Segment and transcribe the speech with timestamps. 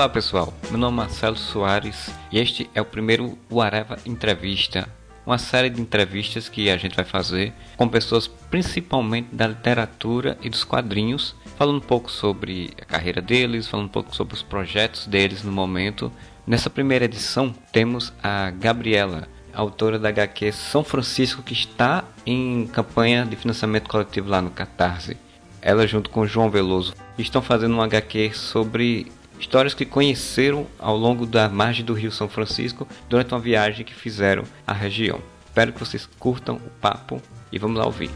[0.00, 4.88] Olá pessoal, meu nome é Marcelo Soares e este é o primeiro Uareva Entrevista,
[5.26, 10.48] uma série de entrevistas que a gente vai fazer com pessoas principalmente da literatura e
[10.48, 15.06] dos quadrinhos, falando um pouco sobre a carreira deles, falando um pouco sobre os projetos
[15.06, 16.10] deles no momento.
[16.46, 23.26] Nessa primeira edição temos a Gabriela, autora da HQ São Francisco, que está em campanha
[23.26, 25.18] de financiamento coletivo lá no Catarse.
[25.60, 31.24] Ela junto com João Veloso estão fazendo uma HQ sobre histórias que conheceram ao longo
[31.24, 35.20] da margem do Rio São Francisco durante uma viagem que fizeram à região.
[35.46, 38.10] Espero que vocês curtam o papo e vamos lá ouvir.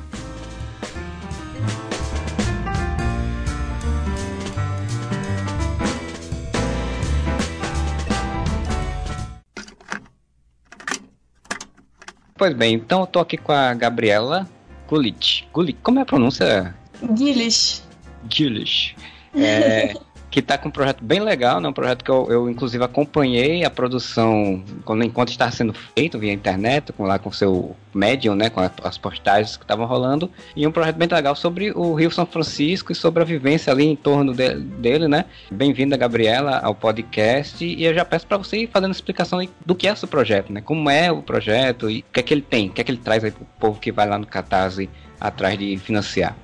[12.36, 14.47] Pois bem, então eu tô aqui com a Gabriela
[14.86, 15.48] Gulich.
[15.53, 16.75] Gulich, como é a pronúncia?
[17.03, 17.81] Gulich.
[18.25, 18.94] Gulich.
[19.34, 19.94] É,
[20.34, 21.68] que está com um projeto bem legal, né?
[21.68, 26.32] Um projeto que eu, eu inclusive acompanhei a produção quando enquanto estava sendo feito via
[26.32, 28.50] internet, com lá com seu Medium, né?
[28.50, 32.10] Com a, as postagens que estavam rolando e um projeto bem legal sobre o Rio
[32.10, 35.26] São Francisco e sobre a vivência ali em torno de, dele, né?
[35.52, 39.86] Bem-vinda, Gabriela, ao podcast e eu já peço para você ir fazendo explicação do que
[39.86, 40.60] é esse projeto, né?
[40.60, 42.91] Como é o projeto e o que é que ele tem, o que é que
[42.91, 46.36] ele traz aí para o povo que vai lá no Catarse atrás de financiar.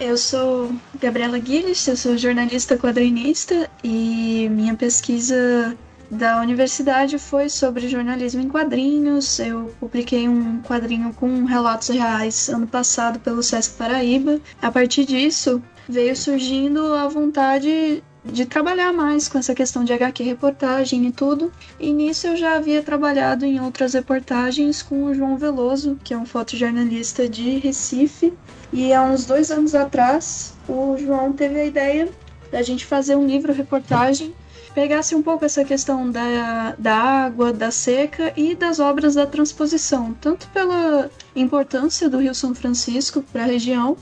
[0.00, 5.76] Eu sou Gabriela Guilherme, eu sou jornalista quadrinista e minha pesquisa
[6.10, 9.38] da universidade foi sobre jornalismo em quadrinhos.
[9.38, 14.40] Eu publiquei um quadrinho com relatos reais ano passado pelo Sesc Paraíba.
[14.60, 20.22] A partir disso, veio surgindo a vontade de trabalhar mais com essa questão de HQ
[20.22, 21.52] reportagem e tudo.
[21.78, 26.18] E nisso eu já havia trabalhado em outras reportagens com o João Veloso, que é
[26.18, 28.32] um fotojornalista de Recife.
[28.72, 32.08] E há uns dois anos atrás, o João teve a ideia
[32.50, 34.34] da gente fazer um livro reportagem
[34.74, 40.12] pegasse um pouco essa questão da, da água, da seca e das obras da transposição,
[40.20, 43.96] tanto pela importância do Rio São Francisco para a região,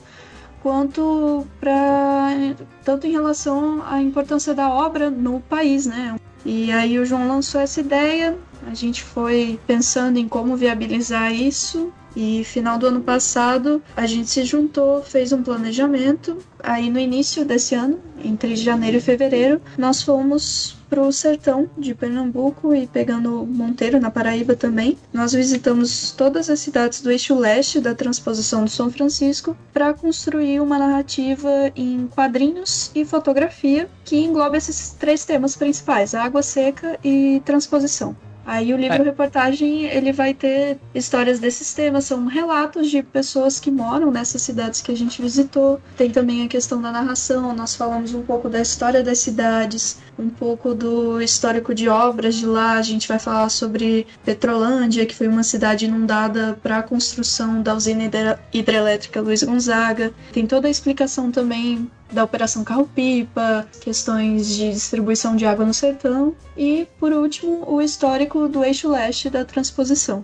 [0.63, 6.15] quanto para tanto em relação à importância da obra no país, né?
[6.45, 11.91] E aí o João lançou essa ideia, a gente foi pensando em como viabilizar isso
[12.15, 16.37] e final do ano passado a gente se juntou, fez um planejamento.
[16.61, 22.71] Aí no início desse ano, entre janeiro e fevereiro, nós fomos pro sertão de Pernambuco
[22.75, 24.95] e pegando Monteiro na Paraíba também.
[25.11, 30.59] Nós visitamos todas as cidades do eixo leste da transposição do São Francisco para construir
[30.59, 37.41] uma narrativa em quadrinhos e fotografia que engloba esses três temas principais: água seca e
[37.43, 38.15] transposição.
[38.45, 44.11] Aí o livro-reportagem ele vai ter histórias desses temas, são relatos de pessoas que moram
[44.11, 45.79] nessas cidades que a gente visitou.
[45.95, 50.29] Tem também a questão da narração, nós falamos um pouco da história das cidades, um
[50.29, 52.73] pouco do histórico de obras de lá.
[52.73, 57.73] A gente vai falar sobre Petrolândia, que foi uma cidade inundada para a construção da
[57.73, 58.03] usina
[58.51, 60.13] hidrelétrica Luiz Gonzaga.
[60.31, 66.35] Tem toda a explicação também da Operação Carro-Pipa, questões de distribuição de água no sertão
[66.55, 70.23] e, por último, o histórico do eixo leste da transposição.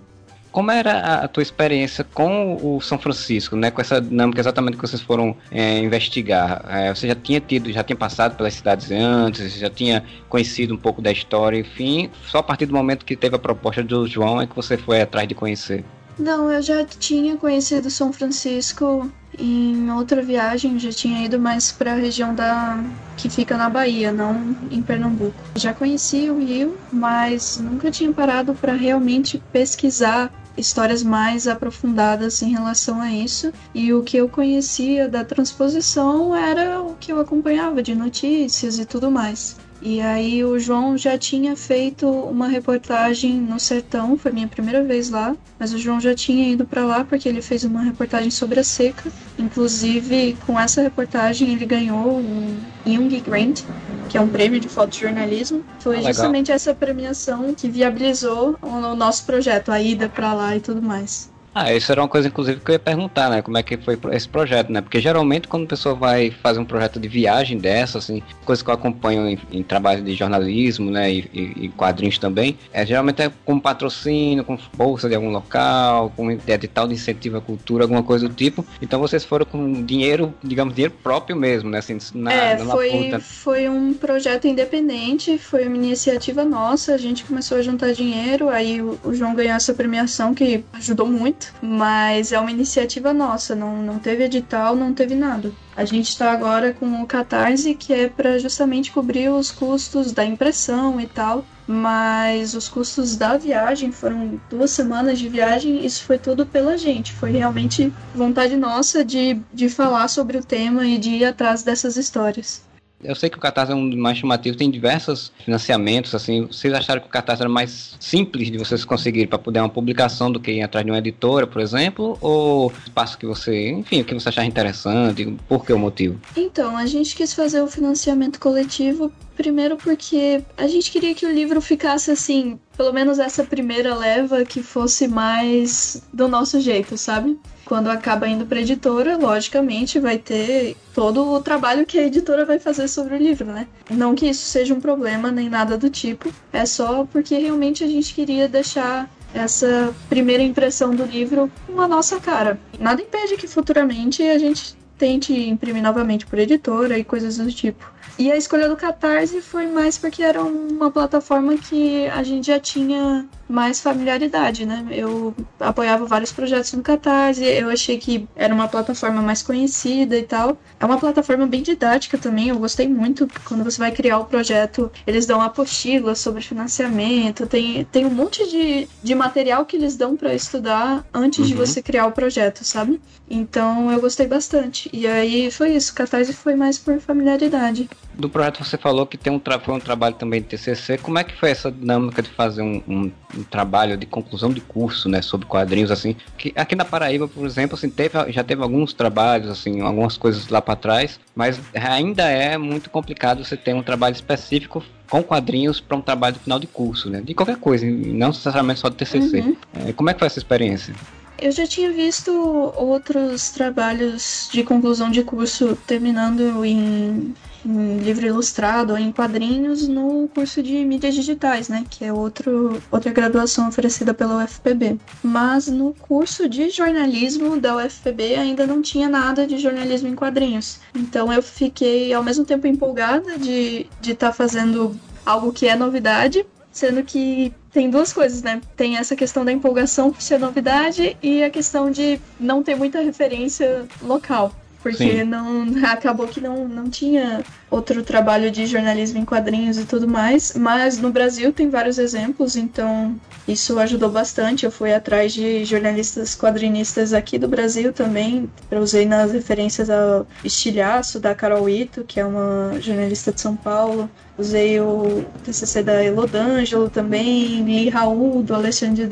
[0.52, 3.70] Como era a tua experiência com o São Francisco, né?
[3.70, 6.64] Com essa dinâmica exatamente que vocês foram é, investigar?
[6.68, 10.76] É, você já tinha tido, já tinha passado pelas cidades antes, já tinha conhecido um
[10.76, 12.10] pouco da história, enfim.
[12.26, 15.00] Só a partir do momento que teve a proposta do João é que você foi
[15.00, 15.84] atrás de conhecer.
[16.20, 21.92] Não, eu já tinha conhecido São Francisco em outra viagem, já tinha ido mais para
[21.92, 22.78] a região da
[23.16, 25.42] que fica na Bahia, não em Pernambuco.
[25.56, 32.50] Já conhecia o Rio, mas nunca tinha parado para realmente pesquisar histórias mais aprofundadas em
[32.50, 33.50] relação a isso.
[33.74, 38.84] E o que eu conhecia da transposição era o que eu acompanhava de notícias e
[38.84, 39.56] tudo mais.
[39.82, 45.08] E aí o João já tinha feito uma reportagem no sertão, foi minha primeira vez
[45.08, 48.60] lá, mas o João já tinha ido para lá porque ele fez uma reportagem sobre
[48.60, 49.10] a seca.
[49.38, 53.62] Inclusive, com essa reportagem ele ganhou um Young Grant,
[54.10, 55.64] que é um prêmio de fotojornalismo.
[55.78, 60.60] Foi ah, justamente essa premiação que viabilizou o nosso projeto, a ida para lá e
[60.60, 61.29] tudo mais.
[61.54, 63.42] Ah, isso era uma coisa, inclusive, que eu ia perguntar, né?
[63.42, 64.80] Como é que foi esse projeto, né?
[64.80, 68.70] Porque geralmente quando a pessoa vai fazer um projeto de viagem dessa, assim, coisa que
[68.70, 71.12] eu acompanho em, em trabalho de jornalismo, né?
[71.12, 76.12] E, e, e, quadrinhos também, é, geralmente é com patrocínio, com bolsa de algum local,
[76.16, 78.64] com edital de incentivo à cultura, alguma coisa do tipo.
[78.80, 81.78] Então vocês foram com dinheiro, digamos, dinheiro próprio mesmo, né?
[81.78, 87.24] Assim, na, é, na foi, foi um projeto independente, foi uma iniciativa nossa, a gente
[87.24, 92.32] começou a juntar dinheiro, aí o João ganhou essa premiação que ajudou muito muito, mas
[92.32, 95.52] é uma iniciativa nossa, não, não teve edital, não teve nada.
[95.74, 100.24] A gente está agora com o Catarse, que é para justamente cobrir os custos da
[100.24, 106.18] impressão e tal, mas os custos da viagem foram duas semanas de viagem, isso foi
[106.18, 107.12] tudo pela gente.
[107.12, 111.96] Foi realmente vontade nossa de, de falar sobre o tema e de ir atrás dessas
[111.96, 112.69] histórias.
[113.02, 117.00] Eu sei que o Catarse é um mais chamativos, tem diversos financiamentos, assim, vocês acharam
[117.00, 120.52] que o Catarse era mais simples de vocês conseguirem para poder uma publicação do que
[120.52, 124.28] ir atrás de uma editora, por exemplo, ou espaço que você, enfim, o que você
[124.28, 126.20] achar interessante, por que o motivo?
[126.36, 131.32] Então, a gente quis fazer o financiamento coletivo primeiro porque a gente queria que o
[131.32, 137.38] livro ficasse assim, pelo menos essa primeira leva que fosse mais do nosso jeito, sabe?
[137.70, 142.58] Quando acaba indo para editora, logicamente vai ter todo o trabalho que a editora vai
[142.58, 143.68] fazer sobre o livro, né?
[143.88, 147.86] Não que isso seja um problema nem nada do tipo, é só porque realmente a
[147.86, 152.58] gente queria deixar essa primeira impressão do livro com a nossa cara.
[152.76, 157.88] Nada impede que futuramente a gente tente imprimir novamente por editora e coisas do tipo.
[158.18, 162.58] E a escolha do Catarse foi mais porque era uma plataforma que a gente já
[162.58, 164.86] tinha mais familiaridade, né?
[164.90, 170.22] Eu apoiava vários projetos no Catarse, eu achei que era uma plataforma mais conhecida e
[170.22, 170.56] tal.
[170.78, 173.28] É uma plataforma bem didática também, eu gostei muito.
[173.44, 178.48] Quando você vai criar o projeto, eles dão apostila sobre financiamento, tem, tem um monte
[178.48, 181.46] de, de material que eles dão para estudar antes uhum.
[181.46, 183.00] de você criar o projeto, sabe?
[183.28, 184.88] Então eu gostei bastante.
[184.92, 187.88] E aí foi isso, o Catarse foi mais por familiaridade
[188.20, 190.98] do projeto você falou que tem um, foi um trabalho também de TCC.
[190.98, 194.60] Como é que foi essa dinâmica de fazer um, um, um, trabalho de conclusão de
[194.60, 196.14] curso, né, sobre quadrinhos assim?
[196.36, 200.48] Que aqui na Paraíba, por exemplo, assim, teve, já teve alguns trabalhos assim, algumas coisas
[200.48, 205.80] lá para trás, mas ainda é muito complicado você ter um trabalho específico com quadrinhos
[205.80, 207.20] para um trabalho de final de curso, né?
[207.20, 209.40] De qualquer coisa, não necessariamente só de TCC.
[209.40, 209.56] Uhum.
[209.88, 210.94] É, como é que foi essa experiência?
[211.40, 212.30] Eu já tinha visto
[212.76, 217.34] outros trabalhos de conclusão de curso terminando em
[217.64, 222.82] em livro ilustrado ou em quadrinhos no curso de mídias digitais, né, que é outro,
[222.90, 224.98] outra graduação oferecida pela UFPB.
[225.22, 230.80] Mas no curso de jornalismo da UFPB ainda não tinha nada de jornalismo em quadrinhos.
[230.94, 235.76] Então eu fiquei ao mesmo tempo empolgada de estar de tá fazendo algo que é
[235.76, 238.60] novidade, sendo que tem duas coisas, né?
[238.76, 243.00] Tem essa questão da empolgação por ser novidade e a questão de não ter muita
[243.00, 245.24] referência local porque Sim.
[245.24, 250.54] não acabou que não, não tinha outro trabalho de jornalismo em quadrinhos e tudo mais,
[250.56, 253.14] mas no Brasil tem vários exemplos, então
[253.46, 254.64] isso ajudou bastante.
[254.64, 260.26] Eu fui atrás de jornalistas quadrinistas aqui do Brasil também, eu usei nas referências ao
[260.42, 266.02] Estilhaço da Carol Ito, que é uma jornalista de São Paulo, usei o TCC da
[266.02, 269.06] Elodângelo também, li Raul do Alexandre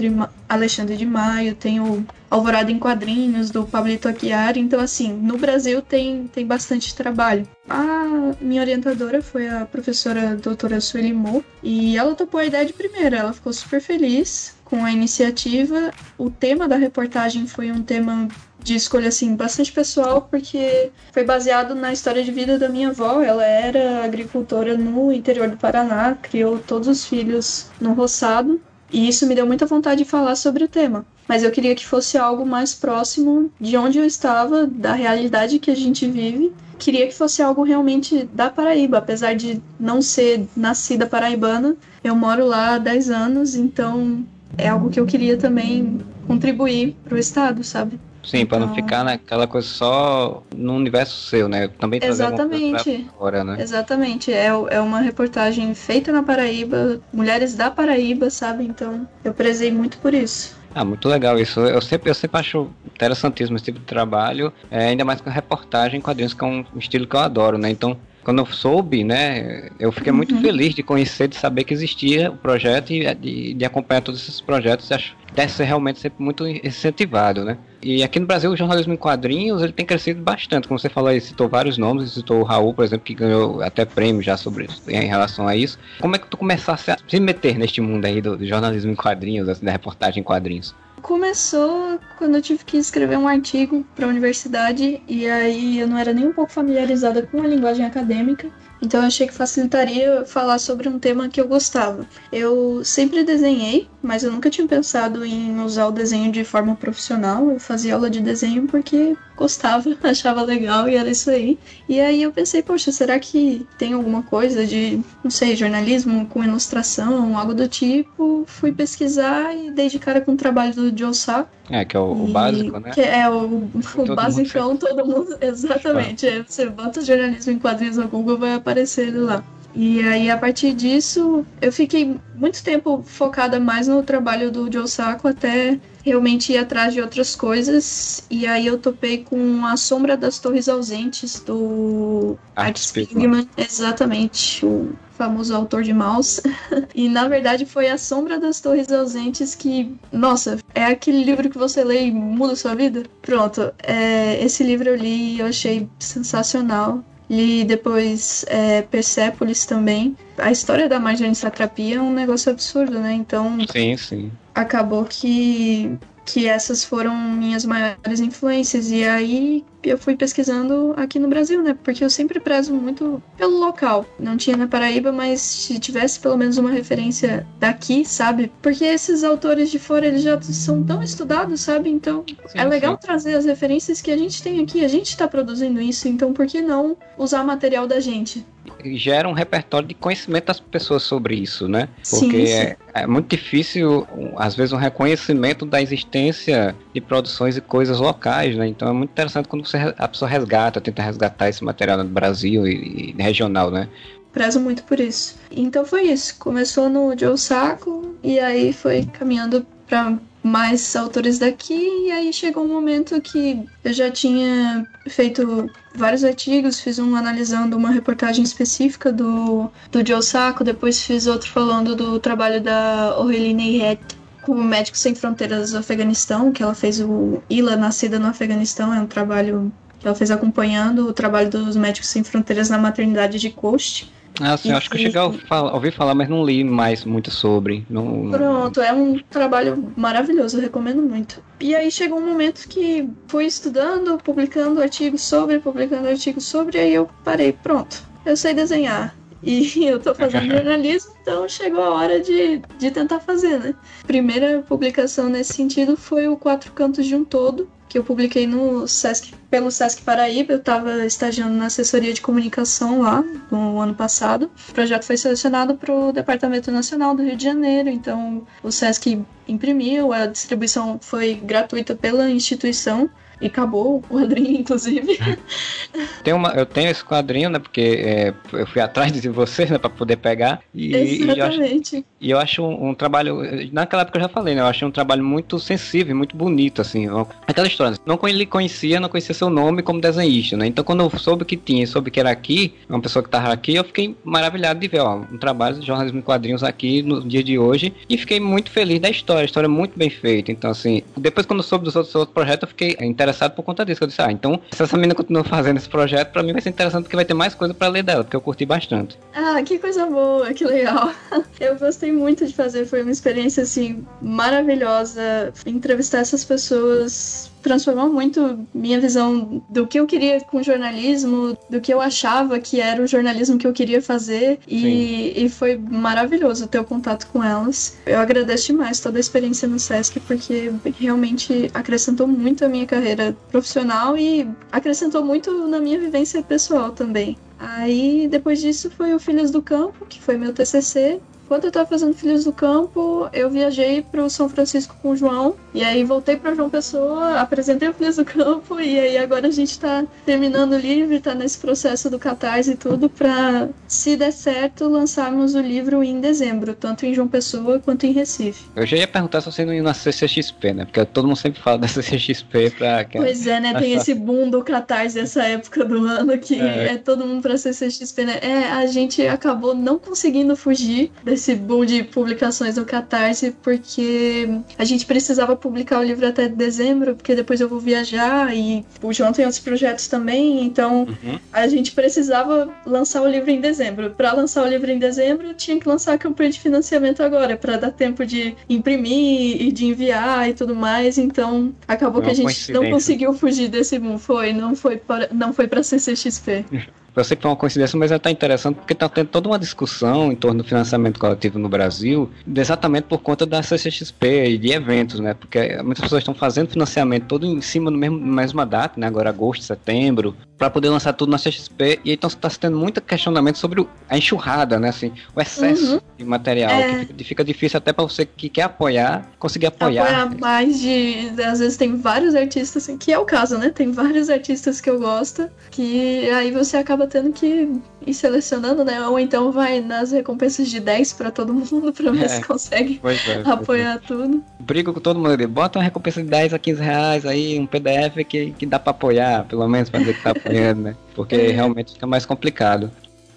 [0.48, 5.82] Alexandre de Maio, tem o Alvorada em Quadrinhos do Pablito Aguiar, então assim, no Brasil
[5.82, 7.46] tem, tem bastante trabalho.
[7.68, 12.72] A minha orientadora foi a professora doutora Sueli Mo, e ela topou a ideia de
[12.72, 15.90] primeira, ela ficou super feliz com a iniciativa.
[16.16, 18.28] O tema da reportagem foi um tema
[18.62, 23.22] de escolha assim bastante pessoal porque foi baseado na história de vida da minha avó.
[23.22, 29.26] Ela era agricultora no interior do Paraná, criou todos os filhos no roçado e isso
[29.26, 31.04] me deu muita vontade de falar sobre o tema.
[31.26, 35.70] Mas eu queria que fosse algo mais próximo de onde eu estava, da realidade que
[35.70, 41.06] a gente vive queria que fosse algo realmente da Paraíba, apesar de não ser nascida
[41.06, 41.76] paraibana.
[42.02, 44.24] Eu moro lá há 10 anos, então
[44.56, 47.98] é algo que eu queria também contribuir para o estado, sabe?
[48.28, 48.68] Sim, para então...
[48.68, 51.68] não ficar naquela coisa só no universo seu, né?
[51.68, 53.08] Também Exatamente.
[53.18, 53.56] fora, né?
[53.60, 54.32] Exatamente.
[54.32, 58.64] É, é uma reportagem feita na Paraíba, mulheres da Paraíba, sabe?
[58.64, 60.58] Então eu prezei muito por isso.
[60.74, 61.60] Ah, muito legal isso.
[61.60, 65.98] Eu sempre, eu sempre acho interessantíssimo esse tipo de trabalho, é, ainda mais com reportagem
[65.98, 67.70] em quadrinhos, que é um estilo que eu adoro, né?
[67.70, 70.42] Então, quando eu soube, né, eu fiquei muito uhum.
[70.42, 74.38] feliz de conhecer, de saber que existia o projeto e de, de acompanhar todos esses
[74.38, 74.92] projetos.
[74.92, 77.56] Acho que deve ser realmente sempre muito incentivado, né?
[77.82, 81.08] E aqui no Brasil o jornalismo em quadrinhos ele tem crescido bastante, como você falou
[81.08, 84.66] aí, citou vários nomes, citou o Raul, por exemplo, que ganhou até prêmio já sobre
[84.66, 85.78] isso, em relação a isso.
[85.98, 88.94] Como é que tu começasse a se meter neste mundo aí do, do jornalismo em
[88.94, 90.74] quadrinhos, assim, da reportagem em quadrinhos?
[91.02, 95.96] Começou quando eu tive que escrever um artigo para a universidade e aí eu não
[95.96, 100.88] era nem um pouco familiarizada com a linguagem acadêmica, então achei que facilitaria falar sobre
[100.88, 102.06] um tema que eu gostava.
[102.32, 107.50] Eu sempre desenhei, mas eu nunca tinha pensado em usar o desenho de forma profissional.
[107.50, 111.58] Eu fazia aula de desenho porque gostava, achava legal e era isso aí.
[111.88, 116.44] E aí eu pensei, poxa, será que tem alguma coisa de, não sei, jornalismo com
[116.44, 118.44] ilustração, algo do tipo?
[118.46, 122.00] Fui pesquisar e dei de cara com o trabalho do Joe Sá, É, que é
[122.00, 122.90] o, o básico, né?
[122.90, 125.36] Que é o, o basicão, mundo todo mundo.
[125.40, 126.26] Exatamente.
[126.26, 129.44] É, você bota jornalismo em quadrinhos no Google, vai aparecer ele lá.
[129.74, 134.88] E aí, a partir disso, eu fiquei muito tempo focada mais no trabalho do Joe
[134.88, 138.24] Sacco até realmente ir atrás de outras coisas.
[138.30, 143.48] E aí eu topei com A Sombra das Torres Ausentes, do Art Spiegelman.
[143.56, 146.42] Exatamente, o famoso autor de Mouse.
[146.94, 151.58] e na verdade foi A Sombra das Torres Ausentes que, nossa, é aquele livro que
[151.58, 153.02] você lê e muda a sua vida?
[153.20, 157.04] Pronto, é, esse livro eu li e eu achei sensacional.
[157.30, 160.16] Li depois é, Persepolis também.
[160.38, 163.12] A história da Marjane Satrapia é um negócio absurdo, né?
[163.12, 163.58] Então.
[163.70, 164.32] Sim, sim.
[164.58, 168.90] Acabou que que essas foram minhas maiores influências.
[168.90, 171.76] E aí eu fui pesquisando aqui no Brasil, né?
[171.82, 174.06] Porque eu sempre prezo muito pelo local.
[174.18, 178.52] Não tinha na Paraíba, mas se tivesse pelo menos uma referência daqui, sabe?
[178.62, 181.90] Porque esses autores de fora, eles já são tão estudados, sabe?
[181.90, 183.06] Então sim, é legal sim.
[183.06, 184.84] trazer as referências que a gente tem aqui.
[184.84, 188.44] A gente está produzindo isso, então por que não usar material da gente?
[188.84, 191.88] gera um repertório de conhecimento das pessoas sobre isso, né?
[192.08, 197.60] Porque sim, é, é, muito difícil, às vezes, um reconhecimento da existência de produções e
[197.60, 198.66] coisas locais, né?
[198.66, 202.66] Então é muito interessante quando você, a pessoa resgata, tenta resgatar esse material no Brasil
[202.66, 203.88] e, e regional, né?
[204.32, 205.36] Prezo muito por isso.
[205.50, 206.38] Então foi isso.
[206.38, 212.64] Começou no Joe Saco e aí foi caminhando para mais autores daqui, e aí chegou
[212.64, 219.12] um momento que eu já tinha feito vários artigos, fiz um analisando uma reportagem específica
[219.12, 224.00] do, do Joe Sacco, depois fiz outro falando do trabalho da Aureline Head
[224.48, 228.98] com Médicos Sem Fronteiras do Afeganistão, que ela fez o Ila Nascida no Afeganistão, é
[228.98, 233.50] um trabalho que ela fez acompanhando o trabalho dos Médicos Sem Fronteiras na maternidade de
[233.50, 234.10] Coast.
[234.40, 237.84] Ah, sim, acho que eu cheguei a ouvir falar, mas não li mais muito sobre.
[237.90, 238.30] Não...
[238.30, 241.42] Pronto, é um trabalho maravilhoso, eu recomendo muito.
[241.60, 246.94] E aí chegou um momento que fui estudando, publicando artigos sobre, publicando artigos sobre, aí
[246.94, 249.14] eu parei, pronto, eu sei desenhar.
[249.42, 253.74] E eu tô fazendo jornalismo, então chegou a hora de, de tentar fazer, né?
[254.06, 258.86] Primeira publicação nesse sentido foi o Quatro Cantos de um Todo, que eu publiquei no
[258.86, 260.52] Sesc, pelo Sesc Paraíba.
[260.52, 264.50] Eu estava estagiando na assessoria de comunicação lá no ano passado.
[264.68, 269.24] O projeto foi selecionado para o Departamento Nacional do Rio de Janeiro, então o Sesc
[269.46, 273.08] imprimiu, a distribuição foi gratuita pela instituição
[273.40, 275.18] e acabou o quadrinho, inclusive.
[276.22, 277.58] Tem uma, eu tenho esse quadrinho, né?
[277.58, 279.78] Porque é, eu fui atrás de você, né?
[279.78, 280.60] Pra poder pegar.
[280.74, 281.24] E, Exatamente.
[281.30, 283.38] E eu acho, e eu acho um, um, trabalho.
[283.72, 284.60] Naquela época eu já falei, né?
[284.60, 287.06] Eu achei um trabalho muito sensível, muito bonito, assim.
[287.46, 287.96] Aquela história.
[288.04, 290.66] Não ele conhecia, não conhecia seu nome como desenhista, né?
[290.66, 293.74] Então quando eu soube que tinha, soube que era aqui, uma pessoa que tava aqui,
[293.74, 297.42] eu fiquei maravilhado de ver, ó, um trabalho de jornalismo em quadrinhos aqui no dia
[297.42, 297.94] de hoje.
[298.08, 299.42] E fiquei muito feliz da história.
[299.42, 300.52] A história é muito bem feita.
[300.52, 303.62] Então, assim, depois quando eu soube dos outros, outros projetos, eu fiquei interessado interessado por
[303.62, 304.02] conta disso.
[304.02, 306.70] Eu disse, ah, então, se essa menina continua fazendo esse projeto, pra mim vai ser
[306.70, 309.18] interessante porque vai ter mais coisa para ler dela, porque eu curti bastante.
[309.34, 311.12] Ah, que coisa boa, que legal.
[311.60, 315.52] Eu gostei muito de fazer, foi uma experiência, assim, maravilhosa.
[315.66, 321.92] Entrevistar essas pessoas transformou muito minha visão do que eu queria com jornalismo, do que
[321.92, 326.78] eu achava que era o jornalismo que eu queria fazer e, e, foi maravilhoso ter
[326.78, 327.96] o contato com elas.
[328.06, 333.36] Eu agradeço demais toda a experiência no SESC porque realmente acrescentou muito a minha carreira
[333.50, 337.36] profissional e acrescentou muito na minha vivência pessoal também.
[337.58, 341.88] Aí depois disso foi o Filhos do Campo, que foi meu TCC, quando eu tava
[341.88, 345.56] fazendo Filhos do Campo, eu viajei pro São Francisco com o João.
[345.72, 348.78] E aí voltei pra João Pessoa, apresentei o Filhos do Campo.
[348.78, 352.76] E aí agora a gente tá terminando o livro, tá nesse processo do catarse e
[352.76, 358.04] tudo, pra, se der certo, lançarmos o livro em dezembro, tanto em João Pessoa quanto
[358.04, 358.66] em Recife.
[358.76, 360.84] Eu já ia perguntar se você não ia na CCXP, né?
[360.84, 363.06] Porque todo mundo sempre fala da CCXP pra.
[363.10, 363.74] Pois é, né?
[363.74, 367.56] Tem esse boom do catarse dessa época do ano que é, é todo mundo pra
[367.56, 368.38] CCXP, né?
[368.42, 374.48] É, a gente acabou não conseguindo fugir desse esse boom de publicações no Catarse, porque
[374.76, 379.12] a gente precisava publicar o livro até dezembro, porque depois eu vou viajar e o
[379.12, 381.38] João tem outros projetos também, então uhum.
[381.52, 384.10] a gente precisava lançar o livro em dezembro.
[384.10, 387.76] Para lançar o livro em dezembro, tinha que lançar a campanha de financiamento agora, para
[387.76, 392.72] dar tempo de imprimir e de enviar e tudo mais, então acabou que a gente
[392.72, 394.18] não conseguiu fugir desse boom.
[394.18, 396.64] Foi, não foi para, não foi para CCXP.
[397.20, 399.58] eu sei que foi uma coincidência, mas ela está interessante porque está tendo toda uma
[399.58, 404.72] discussão em torno do financiamento coletivo no Brasil, exatamente por conta da CCXP e de
[404.72, 405.34] eventos, né?
[405.34, 409.06] Porque muitas pessoas estão fazendo financiamento todo em cima do mesmo mesma data, né?
[409.06, 412.00] Agora agosto, setembro, para poder lançar tudo na CXP.
[412.04, 414.88] E então está tendo muito questionamento sobre a enxurrada, né?
[414.88, 416.00] Assim, o excesso uhum.
[416.18, 416.82] de material, é.
[416.82, 420.02] que fica, fica, difícil até para você que quer apoiar, conseguir apoiar.
[420.02, 421.30] Apoiar mais de.
[421.42, 423.70] Às vezes tem vários artistas, assim, que é o caso, né?
[423.70, 427.68] Tem vários artistas que eu gosto, que aí você acaba tendo que
[428.06, 429.06] ir selecionando, né?
[429.06, 432.28] Ou então vai nas recompensas de 10 para todo mundo para ver é.
[432.28, 433.98] se consegue é, apoiar é.
[433.98, 434.42] tudo.
[434.60, 438.24] Brigo com todo mundo, bota uma recompensa de 10 a 15 reais aí, um PDF
[438.28, 440.96] que, que dá para apoiar, pelo menos para dizer que tá apoiando, né?
[441.14, 441.50] Porque é.
[441.50, 442.90] realmente fica mais complicado.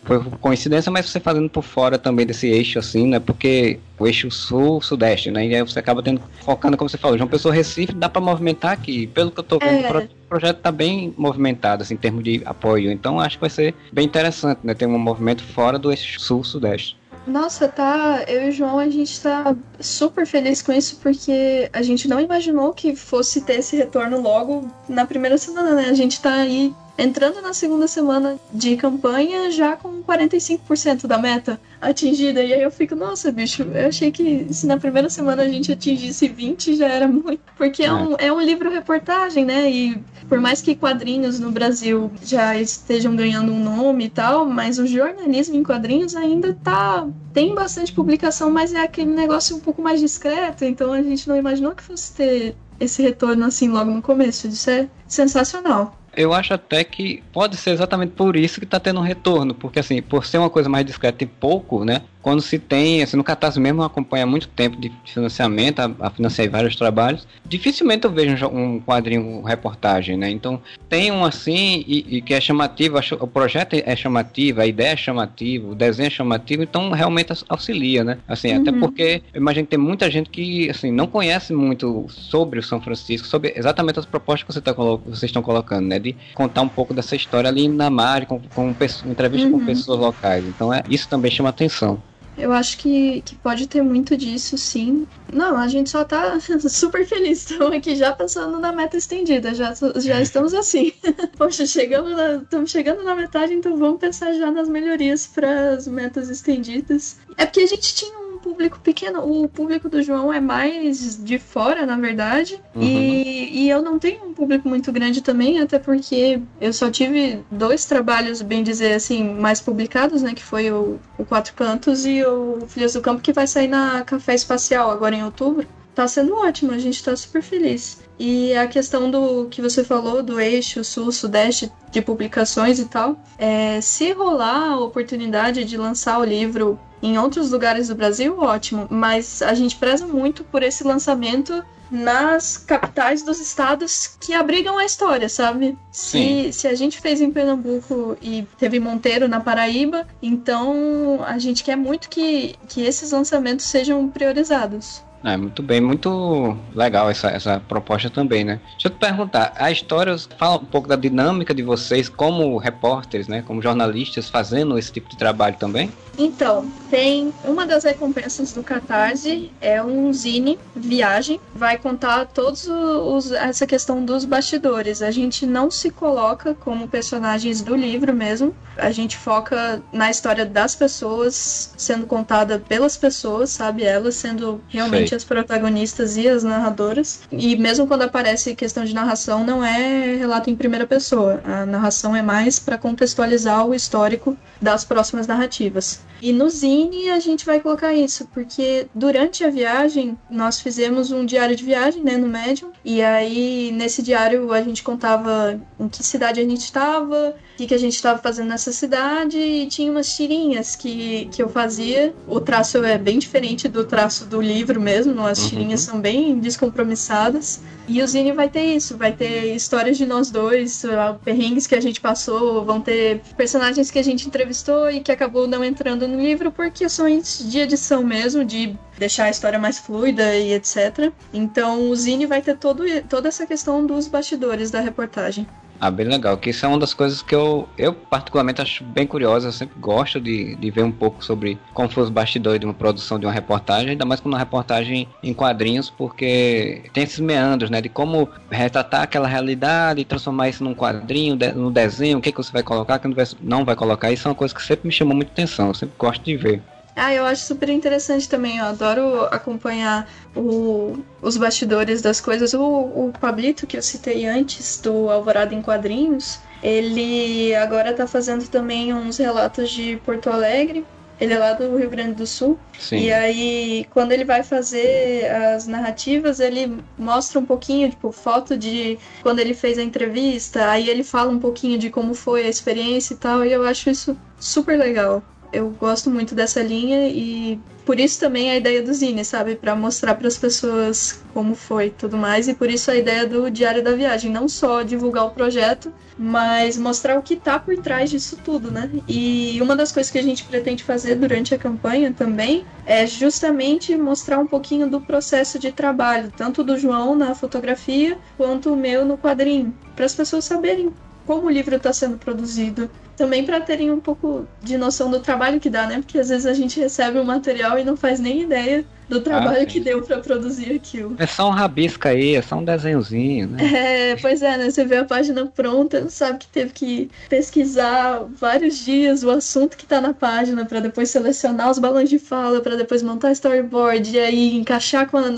[0.04, 3.20] Foi coincidência, mas você fazendo por fora também desse eixo, assim, né?
[3.20, 5.46] Porque o eixo sul-sudeste, né?
[5.46, 8.72] E aí você acaba tendo, focando, como você falou, João Pessoa Recife, dá para movimentar
[8.72, 9.06] aqui.
[9.08, 10.10] Pelo que eu tô vendo, é.
[10.32, 12.90] Projeto tá bem movimentado, assim, em termos de apoio.
[12.90, 14.74] Então acho que vai ser bem interessante, né?
[14.74, 16.98] Ter um movimento fora do sul-sudeste.
[17.28, 18.24] Nossa, tá.
[18.28, 22.20] Eu e o João, a gente tá super feliz com isso, porque a gente não
[22.20, 25.90] imaginou que fosse ter esse retorno logo na primeira semana, né?
[25.90, 31.60] A gente tá aí entrando na segunda semana de campanha já com 45% da meta
[31.80, 32.44] atingida.
[32.44, 35.72] E aí eu fico, nossa, bicho, eu achei que se na primeira semana a gente
[35.72, 37.42] atingisse 20 já era muito.
[37.58, 39.70] Porque é um, é um livro-reportagem, né?
[39.70, 44.80] E por mais que quadrinhos no Brasil já estejam ganhando um nome e tal, mas
[44.80, 47.08] o jornalismo em quadrinhos ainda tá.
[47.34, 50.66] Tem bastante publicação, mas é aquele negócio um pouco mais discreto.
[50.66, 54.48] Então a gente não imaginou que fosse ter esse retorno assim logo no começo.
[54.48, 56.01] Isso é sensacional.
[56.16, 59.80] Eu acho até que pode ser exatamente por isso que está tendo um retorno, porque
[59.80, 62.04] assim, por ser uma coisa mais discreta e pouco, né?
[62.22, 66.50] Quando se tem, assim, no Catarse mesmo acompanha muito tempo de financiamento, a, a financiar
[66.50, 70.30] vários trabalhos, dificilmente eu vejo um, quadrinho um reportagem, né?
[70.30, 74.94] Então tem um assim e, e que é chamativo, o projeto é chamativo, a ideia
[74.94, 78.18] é chamativa, o desenho é chamativo, então realmente auxilia, né?
[78.28, 78.62] Assim, uhum.
[78.62, 82.64] até porque eu imagino que tem muita gente que assim não conhece muito sobre o
[82.64, 86.00] São Francisco, sobre exatamente as propostas que você tá, vocês estão colocando, né?
[86.00, 89.60] De contar um pouco dessa história ali na mar, com, com, com entrevista uhum.
[89.60, 90.46] com pessoas locais.
[90.46, 92.02] Então é isso também chama atenção.
[92.38, 95.08] Eu acho que, que pode ter muito disso, sim.
[95.32, 97.40] Não, a gente só tá super feliz.
[97.40, 99.54] Estamos aqui já pensando na meta estendida.
[99.54, 100.22] Já, já é.
[100.22, 100.94] estamos assim.
[101.38, 105.88] Poxa, chegamos na, estamos chegando na metade, então vamos pensar já nas melhorias para as
[105.88, 107.18] metas estendidas.
[107.38, 109.22] É porque a gente tinha um público pequeno.
[109.22, 112.62] O público do João é mais de fora, na verdade.
[112.76, 112.82] Uhum.
[112.82, 117.44] E, e eu não tenho um público muito grande também, até porque eu só tive
[117.50, 120.34] dois trabalhos, bem dizer assim, mais publicados, né?
[120.34, 124.04] Que foi o, o Quatro Cantos e o Filhos do Campo, que vai sair na
[124.04, 125.68] Café Espacial agora em outubro.
[125.94, 128.02] Tá sendo ótimo, a gente tá super feliz.
[128.18, 133.82] E a questão do que você falou do eixo sul-sudeste de publicações e tal, é,
[133.82, 139.42] se rolar a oportunidade de lançar o livro em outros lugares do Brasil, ótimo, mas
[139.42, 145.28] a gente preza muito por esse lançamento nas capitais dos estados que abrigam a história,
[145.28, 145.78] sabe?
[145.92, 151.64] Se, se a gente fez em Pernambuco e teve Monteiro na Paraíba, então a gente
[151.64, 155.04] quer muito que, que esses lançamentos sejam priorizados.
[155.24, 158.60] É, muito bem, muito legal essa, essa proposta também, né?
[158.72, 163.28] Deixa eu te perguntar, a história fala um pouco da dinâmica de vocês como repórteres,
[163.28, 163.44] né?
[163.44, 165.92] Como jornalistas fazendo esse tipo de trabalho também?
[166.18, 173.32] Então, tem uma das recompensas do Catarse, é um zine, viagem, vai contar todos os,
[173.32, 175.02] essa questão dos bastidores.
[175.02, 180.46] A gente não se coloca como personagens do livro mesmo, a gente foca na história
[180.46, 183.84] das pessoas, sendo contada pelas pessoas, sabe?
[183.84, 185.18] Elas sendo realmente Sei.
[185.18, 187.22] as protagonistas e as narradoras.
[187.32, 191.42] E mesmo quando aparece questão de narração, não é relato em primeira pessoa.
[191.44, 196.01] A narração é mais para contextualizar o histórico das próximas narrativas.
[196.22, 201.26] E no Zine a gente vai colocar isso, porque durante a viagem nós fizemos um
[201.26, 206.04] diário de viagem, né, no Medium, e aí nesse diário a gente contava em que
[206.04, 209.92] cidade a gente estava, o que, que a gente estava fazendo nessa cidade, e tinha
[209.92, 212.14] umas tirinhas que, que eu fazia.
[212.28, 215.50] O traço é bem diferente do traço do livro mesmo, as uhum.
[215.50, 217.62] tirinhas são bem descompromissadas.
[217.88, 220.84] E o Zine vai ter isso, vai ter histórias de nós dois,
[221.26, 225.48] perrengues que a gente passou, vão ter personagens que a gente entrevistou e que acabou
[225.48, 230.36] não entrando no livro por questões de edição mesmo, de deixar a história mais fluida
[230.36, 231.12] e etc.
[231.34, 235.48] Então o Zine vai ter todo, toda essa questão dos bastidores da reportagem.
[235.84, 236.38] Ah, bem legal.
[236.38, 239.48] Que isso é uma das coisas que eu, eu particularmente acho bem curiosa.
[239.48, 242.74] Eu sempre gosto de, de ver um pouco sobre como foi os bastidores de uma
[242.74, 247.72] produção de uma reportagem, ainda mais quando uma reportagem em quadrinhos, porque tem esses meandros,
[247.72, 247.82] né?
[247.82, 252.32] De como retratar aquela realidade e transformar isso num quadrinho, de, no desenho, o que,
[252.32, 254.12] que você vai colocar, o que não vai, não vai colocar.
[254.12, 255.70] Isso é uma coisa que sempre me chamou muita atenção.
[255.70, 256.62] Eu sempre gosto de ver.
[256.96, 258.58] Ah, eu acho super interessante também.
[258.58, 262.54] Eu adoro acompanhar o, os bastidores das coisas.
[262.54, 268.48] O, o Pablito, que eu citei antes, do Alvorada em Quadrinhos, ele agora tá fazendo
[268.48, 270.86] também uns relatos de Porto Alegre.
[271.20, 272.58] Ele é lá do Rio Grande do Sul.
[272.80, 272.98] Sim.
[272.98, 278.98] E aí, quando ele vai fazer as narrativas, ele mostra um pouquinho, tipo, foto de
[279.22, 280.68] quando ele fez a entrevista.
[280.72, 283.46] Aí ele fala um pouquinho de como foi a experiência e tal.
[283.46, 288.52] E eu acho isso super legal eu gosto muito dessa linha e por isso também
[288.52, 289.56] a ideia do Zine, sabe?
[289.56, 292.48] Para mostrar para as pessoas como foi tudo mais.
[292.48, 294.32] E por isso a ideia do Diário da Viagem.
[294.32, 298.90] Não só divulgar o projeto, mas mostrar o que tá por trás disso tudo, né?
[299.08, 303.96] E uma das coisas que a gente pretende fazer durante a campanha também é justamente
[303.96, 309.04] mostrar um pouquinho do processo de trabalho, tanto do João na fotografia quanto o meu
[309.04, 310.94] no quadrinho, para as pessoas saberem
[311.26, 312.90] como o livro está sendo produzido.
[313.16, 315.98] Também para terem um pouco de noção do trabalho que dá, né?
[315.98, 319.64] Porque às vezes a gente recebe um material e não faz nem ideia do trabalho
[319.64, 321.16] ah, que deu para produzir aquilo.
[321.20, 324.12] É só um rabisco aí, é só um desenhozinho, né?
[324.12, 324.70] É, pois é, né?
[324.70, 329.86] Você vê a página pronta, sabe que teve que pesquisar vários dias o assunto que
[329.86, 334.20] tá na página para depois selecionar os balões de fala, para depois montar storyboard e
[334.20, 335.30] aí encaixar com a,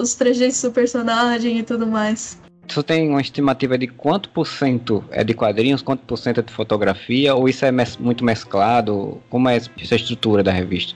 [0.00, 2.36] os trejeitos do personagem e tudo mais.
[2.72, 6.42] Tu tem uma estimativa de quanto por cento é de quadrinhos, quanto por cento é
[6.42, 9.20] de fotografia, ou isso é mes muito mesclado?
[9.28, 10.94] Como é essa estrutura da revista?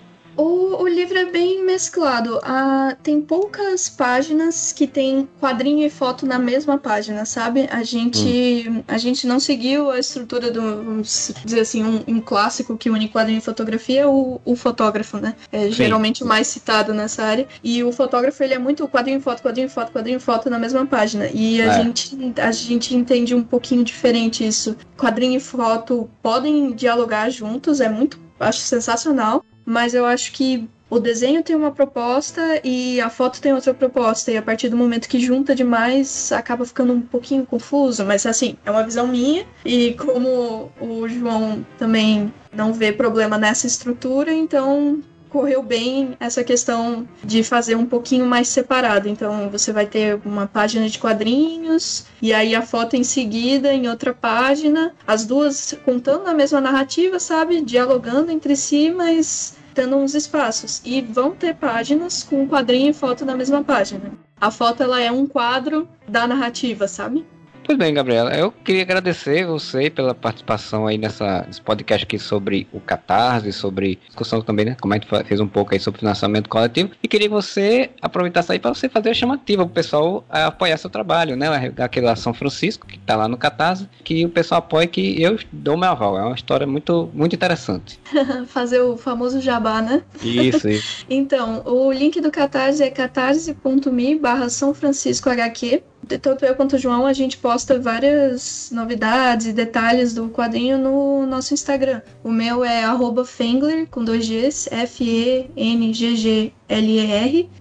[0.95, 2.39] Livro é bem mesclado.
[2.45, 7.69] Ah, tem poucas páginas que tem quadrinho e foto na mesma página, sabe?
[7.71, 8.85] A gente, hum.
[8.87, 13.09] a gente não seguiu a estrutura do, vamos dizer assim, um, um clássico que une
[13.09, 15.35] quadrinho e fotografia, é o, o fotógrafo, né?
[15.51, 15.73] É Sim.
[15.73, 17.49] geralmente o mais citado nessa área.
[17.63, 21.29] E o fotógrafo, ele é muito quadrinho, foto, quadrinho, foto, quadrinho, foto na mesma página.
[21.35, 21.83] E a, é.
[21.83, 24.77] gente, a gente entende um pouquinho diferente isso.
[24.97, 31.01] Quadrinho e foto podem dialogar juntos, é muito, acho sensacional mas eu acho que o
[31.01, 35.09] desenho tem uma proposta e a foto tem outra proposta, e a partir do momento
[35.09, 39.95] que junta demais, acaba ficando um pouquinho confuso, mas assim, é uma visão minha, e
[39.95, 47.43] como o João também não vê problema nessa estrutura, então correu bem essa questão de
[47.43, 49.09] fazer um pouquinho mais separado.
[49.09, 53.89] Então você vai ter uma página de quadrinhos e aí a foto em seguida em
[53.89, 57.63] outra página, as duas contando a mesma narrativa, sabe?
[57.63, 60.81] Dialogando entre si, mas tendo uns espaços.
[60.85, 64.13] E vão ter páginas com quadrinho e foto na mesma página.
[64.41, 67.27] A foto ela é um quadro da narrativa, sabe?
[67.65, 72.69] Pois bem, Gabriela, eu queria agradecer você pela participação aí nessa, nesse podcast aqui sobre
[72.71, 74.77] o Catarse, sobre discussão também, né?
[74.79, 76.91] Como a gente fez um pouco aí sobre financiamento coletivo.
[77.03, 80.77] E queria que você aproveitasse aí para você fazer a chamativa para o pessoal apoiar
[80.77, 81.73] seu trabalho, né?
[81.79, 85.79] Aquela São Francisco, que está lá no Catarse, que o pessoal apoia que eu dou
[85.79, 86.19] meu aval.
[86.19, 87.99] É uma história muito, muito interessante.
[88.47, 90.03] fazer o famoso jabá, né?
[90.23, 91.07] Isso, isso.
[91.09, 96.79] então, o link do Catarse é catarse.me barra São Francisco HQ tanto eu quanto o
[96.79, 102.03] João, a gente posta várias novidades e detalhes do quadrinho no nosso Instagram.
[102.23, 102.85] O meu é
[103.25, 105.51] Fengler, com dois Gs, F-E-N-G-G-L-E-R,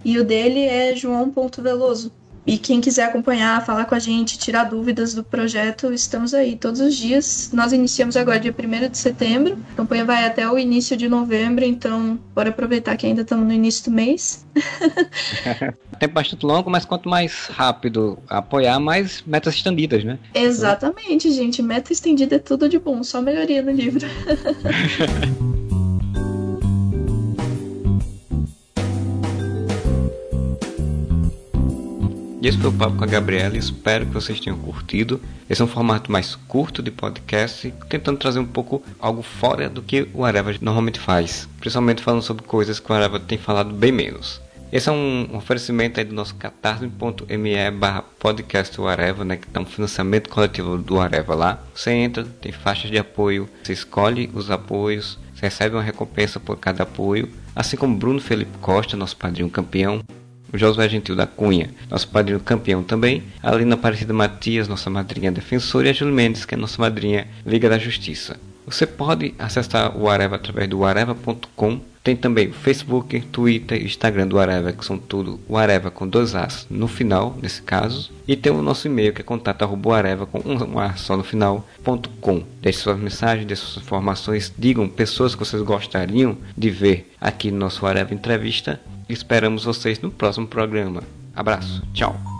[0.04, 2.12] e o dele é joão.veloso.
[2.46, 6.80] E quem quiser acompanhar, falar com a gente, tirar dúvidas do projeto, estamos aí todos
[6.80, 7.50] os dias.
[7.52, 11.64] Nós iniciamos agora dia 1 de setembro, a campanha vai até o início de novembro,
[11.64, 14.44] então bora aproveitar que ainda estamos no início do mês.
[15.98, 20.18] Tempo bastante longo, mas quanto mais rápido apoiar, mais metas estendidas, né?
[20.34, 21.62] Exatamente, gente.
[21.62, 24.06] Meta estendida é tudo de bom, só melhoria no livro.
[32.44, 33.56] E esse foi o papo com a Gabriela.
[33.56, 35.18] Espero que vocês tenham curtido.
[35.48, 39.80] Esse é um formato mais curto de podcast, tentando trazer um pouco algo fora do
[39.80, 43.90] que o Areva normalmente faz, principalmente falando sobre coisas que o Areva tem falado bem
[43.90, 44.42] menos.
[44.70, 49.64] Esse é um oferecimento aí do nosso catarse.me barra podcast Areva, né, que dá um
[49.64, 51.62] financiamento coletivo do Areva lá.
[51.74, 56.58] Você entra, tem faixas de apoio, você escolhe os apoios, você recebe uma recompensa por
[56.58, 57.26] cada apoio,
[57.56, 60.04] assim como Bruno Felipe Costa, nosso padrinho campeão,
[60.58, 65.88] Josué Gentil da Cunha, nosso padrinho campeão também, a Lina Aparecida Matias, nossa madrinha defensora,
[65.88, 68.36] e a Júlia Mendes, que é nossa madrinha Liga da Justiça.
[68.66, 71.80] Você pode acessar o Areva através do areva.com.
[72.02, 76.06] Tem também o Facebook, Twitter e Instagram do Areva, que são tudo o Areva com
[76.06, 78.10] dois As no final, nesse caso.
[78.26, 81.66] E tem o nosso e-mail que é contato.areva com um A só no final,
[82.20, 82.42] com.
[82.60, 87.58] Deixe suas mensagens, deixe suas informações, digam pessoas que vocês gostariam de ver aqui no
[87.58, 88.80] nosso Areva Entrevista.
[89.08, 91.02] Esperamos vocês no próximo programa.
[91.34, 92.33] Abraço, tchau.